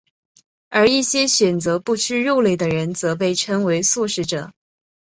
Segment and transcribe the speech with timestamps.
[0.69, 4.51] 而一些选择不吃肉类的人则被称为素食者。